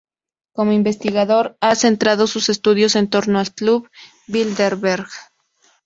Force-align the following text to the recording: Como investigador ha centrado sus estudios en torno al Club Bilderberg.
Como 0.55 0.71
investigador 0.71 1.57
ha 1.61 1.75
centrado 1.75 2.25
sus 2.25 2.49
estudios 2.49 2.95
en 2.95 3.07
torno 3.07 3.37
al 3.37 3.53
Club 3.53 3.87
Bilderberg. 4.25 5.07